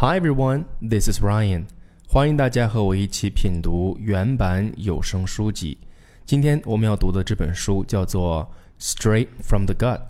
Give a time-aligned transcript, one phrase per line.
[0.00, 1.64] Hi everyone, this is Ryan.
[2.06, 5.76] 欢迎大家和我一起品读原版有声书籍。
[6.24, 8.48] 今天我们要读的这本书叫做
[8.80, 10.06] 《Straight from the Gut》，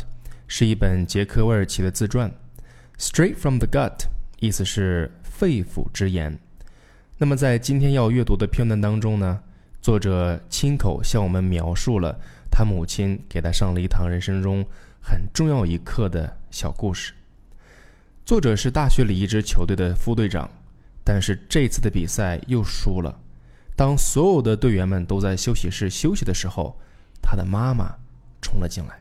[0.46, 2.30] 是一本捷克韦尔奇的自传。
[2.98, 4.04] Straight from the gut
[4.40, 6.38] 意思是肺腑之言。
[7.16, 9.40] 那么在今天要阅读的片段当中呢，
[9.80, 12.14] 作者亲口向我们描述了
[12.50, 14.62] 他母亲给他上了一堂人生中
[15.00, 17.14] 很重要一课的小故事。
[18.28, 20.50] 作者是大学里一支球队的副队长，
[21.02, 23.18] 但是这次的比赛又输了。
[23.74, 26.78] 当所有的队员们都在休息室休息的时候，
[27.22, 27.94] 他的妈妈
[28.42, 29.00] 冲了进来。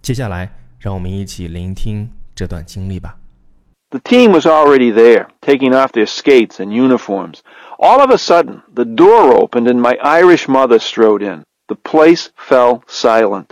[0.00, 3.18] 接下来，让我们一起聆听这段经历吧。
[3.90, 7.40] The team was already there, taking off their skates and uniforms.
[7.78, 11.42] All of a sudden, the door opened and my Irish mother strode in.
[11.66, 13.48] The place fell silent.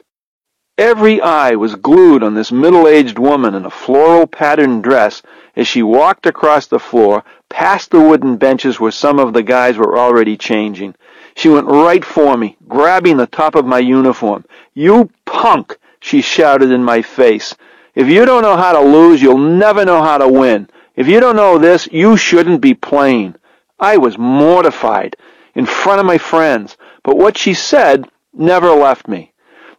[0.78, 5.20] Every eye was glued on this middle-aged woman in a floral patterned dress
[5.54, 9.76] as she walked across the floor, past the wooden benches where some of the guys
[9.76, 10.94] were already changing.
[11.36, 14.46] She went right for me, grabbing the top of my uniform.
[14.72, 15.76] You punk!
[16.00, 17.54] she shouted in my face.
[17.94, 20.70] If you don't know how to lose, you'll never know how to win.
[20.96, 23.34] If you don't know this, you shouldn't be playing.
[23.78, 25.16] I was mortified
[25.54, 29.31] in front of my friends, but what she said never left me.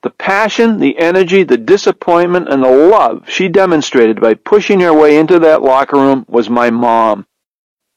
[0.04, 5.18] The passion, the energy, the disappointment, and the love she demonstrated by pushing her way
[5.18, 7.23] into that locker room was my mom.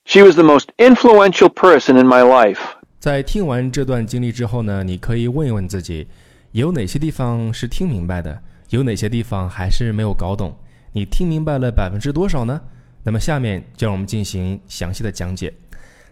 [0.04, 2.60] She was the most influential person in my life.
[3.00, 6.06] 在听完这段经历之后呢，你可以问一问自己，
[6.52, 8.40] 有哪些地方是听明白的，
[8.70, 10.56] 有哪些地方还是没有搞懂？
[10.92, 12.60] 你听明白了百分之多少呢？
[13.02, 15.52] 那么下面就让我们进行详细的讲解。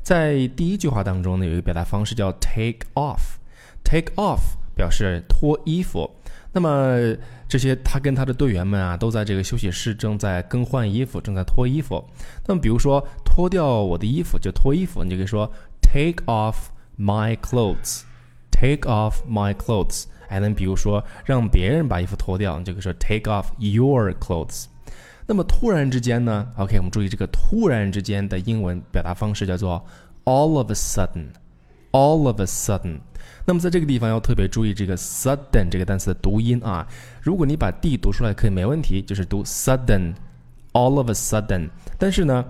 [0.03, 3.39] 在第一句话当中呢，有一个表达方式叫 take off。
[3.85, 6.11] take off 表示脱衣服。
[6.53, 6.97] 那么
[7.49, 12.05] 这些他跟他的队员们啊，都在这个休息室正在更换衣服，正在脱衣服。
[12.47, 15.51] 那么比如说脱掉我的衣服就脱衣服，你就可以说
[15.83, 16.55] take off
[16.99, 20.05] my clothes，take off my clothes。
[20.27, 24.65] 还能比如说让别人把衣服脱掉，你就可以说 take off your clothes。
[25.27, 29.85] 那么突然之间呢？OK，我们注意这个突然之间的英文表达方式叫做
[30.25, 31.27] all of a sudden
[31.95, 32.99] All of a sudden。
[33.47, 36.85] 那么在这个地方要特别注意这个 sudden 这个单词的读音啊。
[37.23, 41.71] 如果你把 d 读出来可以没问题，就是读 sudden，all of a sudden。
[41.97, 42.45] 但是呢，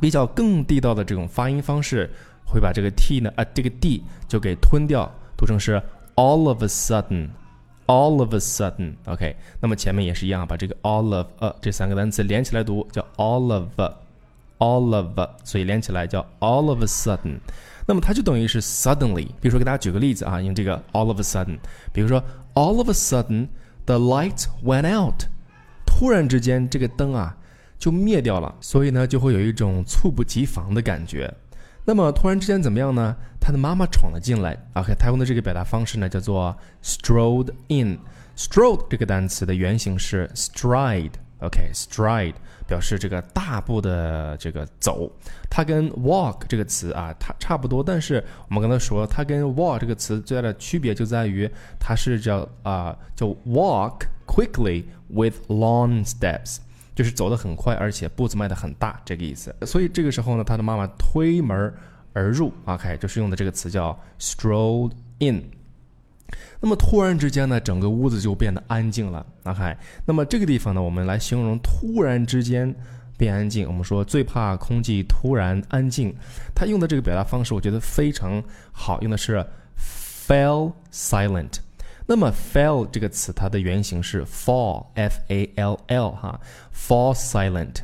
[0.00, 2.08] 比较更地道的这种发音方式，
[2.46, 5.82] 会把这个 t 呢啊这个 d 就给吞掉，读成是
[6.14, 8.94] all of a sudden，all of a sudden。
[9.04, 17.40] OK，那么前面也是一样，把这个 all of a 这三个单词连起来读，叫 all of，all of，所以连起来叫 all of a sudden。
[17.86, 21.58] 那么它就等于是 suddenly，比如说给大家举个例子啊，用这个 all of a sudden，
[21.92, 22.22] 比如说
[22.54, 23.48] all of a sudden
[23.86, 25.24] the light went out，
[25.84, 27.36] 突然之间这个灯啊
[27.78, 31.32] 就灭掉了，所以呢就会有一种猝不及防的感觉。
[31.84, 33.16] 那么突然之间怎么样呢？
[33.40, 34.56] 他的妈妈闯了进来。
[34.74, 37.98] OK，他用的这个表达方式呢叫做 strode in。
[38.36, 41.10] strode 这个单词的原型是 stride。
[41.42, 42.34] OK，stride。
[42.64, 45.10] 表示这个大步的这个走，
[45.50, 47.84] 它跟 walk 这个词啊，它差不多。
[47.84, 56.58] 但是我们刚才说，它跟 walk 这个词最大的区别就在于，它是叫啊叫 walk quickly with long steps，
[56.94, 59.54] 就是走得很快，而且步子迈得很大这个意思。
[59.66, 61.74] 所以这个时候呢，他的妈妈推门
[62.14, 65.44] 而入，OK，就是用的这个词叫 strolled in。
[66.60, 69.24] 那么突然之间呢，整个屋子就变得安静了。
[69.44, 69.76] OK，
[70.06, 72.74] 那么这个地方呢，我们来形容突然之间
[73.16, 73.66] 变安静。
[73.66, 76.14] 我们说最怕空气突然安静，
[76.54, 78.42] 他用的这个表达方式，我觉得非常
[78.72, 79.44] 好，用的是
[79.78, 81.58] fell silent。
[82.06, 86.40] 那么 fell 这个词，它的原型是 fall，f a l l 哈
[86.74, 87.76] ，fall silent。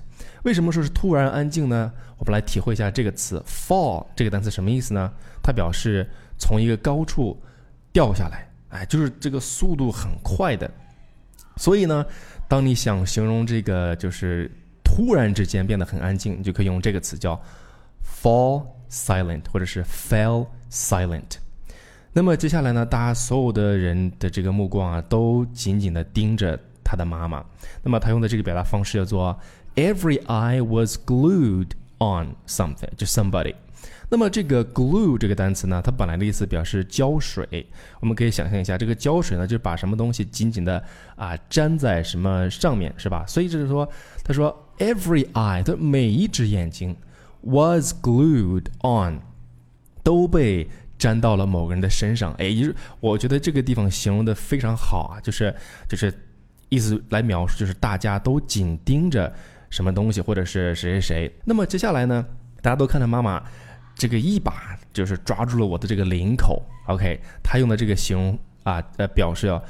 [0.43, 1.93] 为什么说是突然安静呢？
[2.19, 5.13] 我们来体会一下这个词 fall 这个单词什么意思呢？
[5.41, 6.05] 它表示
[6.37, 7.41] 从一个高处
[7.99, 8.49] 掉下来。
[8.69, 10.71] 哎，就是这个速度很快的，
[11.57, 12.07] 所以呢，
[12.47, 14.49] 当你想形容这个就是
[14.85, 17.35] 突然之间变得很安静，你就可以用这个词叫
[18.23, 21.39] fall silent，或者是 fell silent。
[22.13, 27.45] 那么接下来呢，大家所有的人的这个目光啊，都紧紧的盯着他的妈妈。
[27.83, 29.37] 那么他用的这个表达方式叫做
[29.75, 33.57] every eye was glued on something，就 somebody。
[34.11, 37.67] 那么这个 glue 这个单词呢，它本来的意思表示胶水。
[38.01, 40.83] 我们可以想象一下，这个胶水呢，就是把什么东西紧紧的
[41.15, 43.25] 啊粘在什么上面，是吧？
[43.27, 43.87] 所以就是说，
[44.25, 46.97] 他说 every eye，的每一只眼睛
[47.43, 49.21] was glued on，
[50.03, 50.67] 都被
[50.99, 52.33] 粘到了某个人的身上。
[52.39, 55.55] 哎，就是我觉得这个地方形容的非常好啊，就是
[55.87, 56.13] 就是
[56.71, 59.31] 意思来描述，就是大家都紧盯着
[59.69, 61.37] 什么东西，或者是谁谁谁。
[61.45, 62.25] 那么接下来呢，
[62.63, 63.43] 大家都看着妈妈
[63.99, 66.63] 这个一把就是抓住了我的这个领口。
[66.87, 69.63] OK，他用的这个形容啊，呃，表示要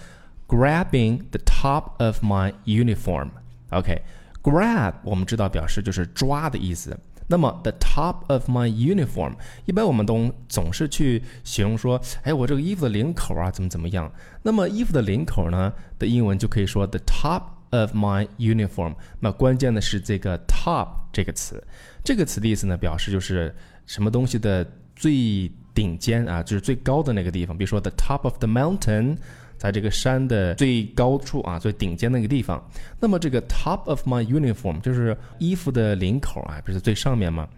[0.47, 3.29] grabbing the top of my uniform。
[3.71, 6.97] OK，grab 我们知道表示就是抓的意思。
[7.31, 9.35] 那么 the top of my uniform，
[9.67, 14.11] 一般我们都总是去形容说，哎，我这个衣服的领口啊，怎么怎么样？
[14.43, 18.95] 那么衣服的领口呢的英文就可以说 the top of my uniform。
[19.21, 21.63] 那关键的是这个 top 这个词，
[22.03, 23.55] 这个词的意思呢，表示就是
[23.89, 24.65] 什么东西的
[24.95, 27.59] 最顶尖啊，就是最高的那个地方。
[27.59, 29.17] 比如说 the top of the mountain。
[29.59, 32.65] 在这个山的最高处啊，最顶尖那个地方。
[33.01, 37.49] 那么这个 top of my uniform 就是衣服的领口啊，不是最上面吗？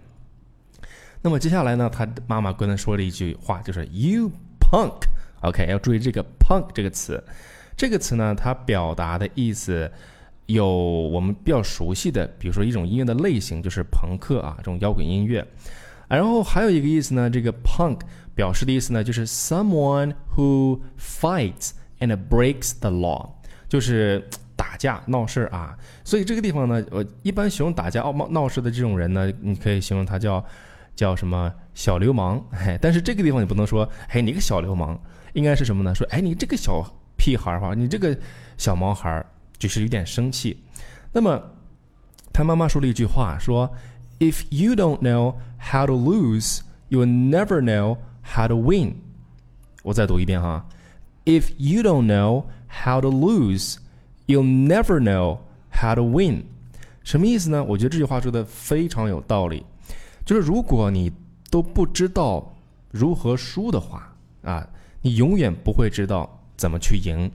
[1.20, 4.94] 那么接下来呢，他妈妈跟他说了一句话，就是 you punk。
[5.42, 7.22] OK，要注意这个 punk 这个词。
[7.76, 9.92] 这个词呢，它表达的意思
[10.46, 15.46] 有我们比较熟悉的，比如说一种音乐的类型，就是朋克啊，这种摇滚音乐。
[16.10, 18.00] 然后还有一个意思呢，这个 punk
[18.34, 21.70] 表示的意思呢，就是 someone who fights。
[22.02, 23.28] And breaks the law，
[23.68, 24.26] 就是
[24.56, 25.76] 打架闹事儿啊。
[26.02, 30.42] 所以这个地方呢，我一般形容打架闹闹事的这种人呢，你可以形容他叫
[30.96, 32.42] 叫什么小流氓。
[32.52, 34.98] 嘿，但是这个地方你不能说，嘿，你个小流氓，
[35.34, 35.94] 应该是什么呢？
[35.94, 36.82] 说，哎，你这个小
[37.18, 38.16] 屁孩儿哈，你这个
[38.56, 39.26] 小毛孩儿，
[39.58, 40.58] 就是有点生气。
[41.12, 41.38] 那么
[42.32, 43.70] 他妈妈说了一句话，说
[44.19, 45.35] ，If you don't know
[45.71, 48.95] how to lose, you will never know how to win。
[49.83, 50.65] 我再读一遍哈。
[51.25, 53.77] If you don't know how to lose,
[54.27, 55.39] you'll never know
[55.71, 56.43] how to win。
[57.03, 57.63] 什么意思呢？
[57.63, 59.65] 我觉得这句话说的非常有道理。
[60.25, 61.11] 就是如果你
[61.51, 62.55] 都不知道
[62.91, 64.11] 如何输的话
[64.43, 64.67] 啊，
[65.01, 67.31] 你永远不会知道怎么去赢。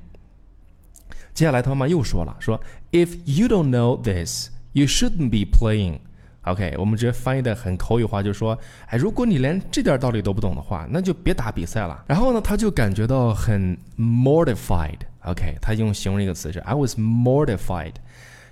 [1.33, 2.61] 接下来他妈妈又说了，说
[2.91, 6.01] If you don't know this, you shouldn't be playing。
[6.46, 8.58] OK，我们直接翻译的很口语化，就说，
[8.88, 12.04] 哎，如果你连这点道理都不懂的话，那就别打比赛了。
[12.08, 15.00] 然后呢，他就感觉到很 mortified。
[15.24, 17.94] OK，他用形容一个词是 I was mortified。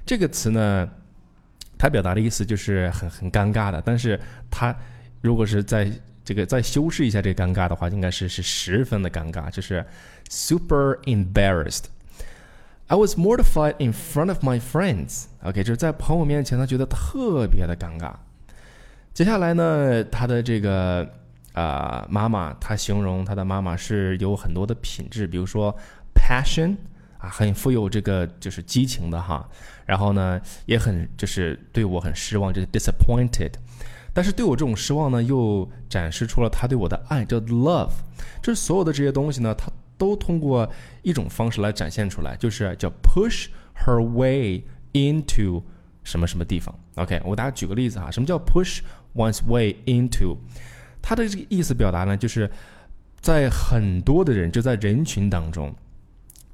[0.05, 0.89] 这个词呢，
[1.77, 3.81] 它表达的意思就是很很尴尬的。
[3.85, 4.19] 但是
[4.49, 4.75] 他
[5.21, 5.91] 如果是在
[6.25, 9.85] 这个再修饰一下这尴尬的话，应该是是十分的尴尬，就是
[10.29, 11.83] super embarrassed。
[12.87, 15.25] I was mortified in front of my friends.
[15.41, 18.13] OK，就是在朋友面前，他觉得特别的尴尬。
[19.13, 21.09] 接下来呢，他的这个
[21.53, 25.73] 啊妈妈，他形容他的妈妈是有很多的品质，比如说
[26.13, 26.75] passion
[27.17, 29.49] 啊，很富有这个就是激情的哈。
[29.85, 33.53] 然后呢，也很就是对我很失望，就是 disappointed。
[34.13, 37.93] 但是对我这种失望呢，又展示出了他对我的爱，叫 love。
[38.41, 39.71] 就是所有的这些东西呢，他。
[39.97, 40.69] 都通过
[41.01, 43.47] 一种方式来展现出来，就是叫 push
[43.85, 44.63] her way
[44.93, 45.63] into
[46.03, 46.73] 什么什么地方。
[46.95, 48.79] OK，我给大家举个例子哈，什么叫 push
[49.15, 50.37] one's way into？
[51.01, 52.49] 它的这个意思表达呢，就是
[53.19, 55.73] 在很多的人就在人群当中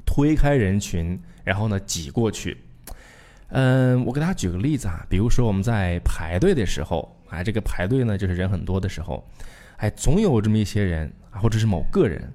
[0.06, 2.58] 推开人群，然后呢挤过去。
[3.50, 9.28] 嗯，我给大家举个例子啊，比如说我们在排队的时候，哎，这个排队呢就是人很多的时候，
[9.78, 12.32] 哎，总有这么一些人，或者是某个人。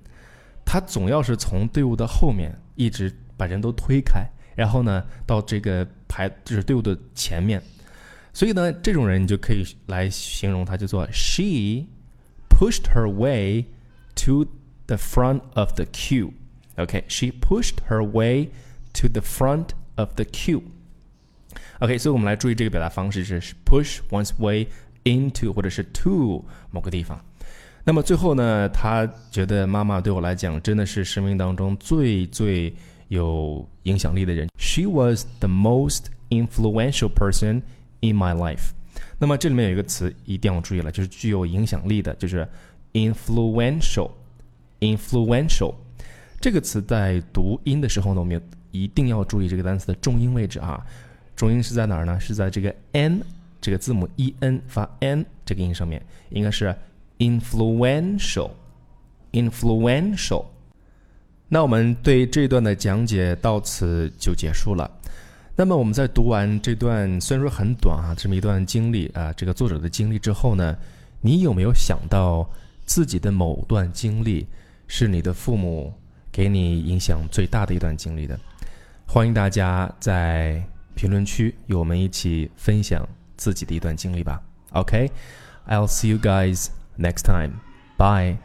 [0.73, 7.61] 他总要是从队伍的后面一直把人都推开，然后呢，到这个排就是队伍的前面，
[8.33, 11.87] 所以呢，这种人你就可以来形容他，叫做 She
[12.49, 13.65] pushed her way
[14.15, 14.45] to
[14.87, 16.33] the front of the queue.
[16.75, 18.49] OK, she pushed her way
[18.93, 20.61] to the front of the queue.
[21.79, 24.67] OK，所以我们来注意这个表达方式是 push one's way
[25.03, 27.23] into 或者是 to 某个地方。
[27.86, 32.74] 那么最后呢，他觉得妈妈对我来讲真的是生命当中最最
[33.08, 34.48] 有影响力的人。
[34.56, 37.60] She was the most influential person
[38.00, 38.70] in my life。
[39.18, 42.48] 那么这里面有一个词一定要注意了，就是具有影响力的，就是
[42.94, 44.10] influential。
[44.80, 45.74] influential
[46.40, 50.82] 这个词在读音的时候呢，我们一定要注意这个单词的重音位置啊。
[51.36, 52.18] 重音是在哪儿呢？
[52.18, 53.20] 是在这个 n
[53.60, 56.74] 这个字母 e n 发 n 这个音上面，应该是。
[57.24, 58.50] Influential
[59.32, 60.44] influential。
[61.48, 64.90] 那我们对这段的讲解到此就结束了。
[65.56, 70.76] 那么我们在读完这段虽然说很短啊，这么一段经历啊，这个作者的经历之后呢，
[71.20, 72.48] 你有没有想到
[72.84, 74.46] 自己的某段经历
[74.88, 75.92] 是你的父母
[76.32, 78.38] 给你影响最大的一段经历的？
[79.06, 80.60] 欢迎大家在
[80.96, 84.42] 评论区与我们一起分享自己的一段经历吧。
[84.72, 86.66] OK，I'll see you guys
[86.98, 87.60] next time.
[87.98, 88.38] Bye.